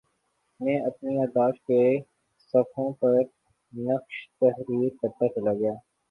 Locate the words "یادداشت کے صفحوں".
1.15-2.91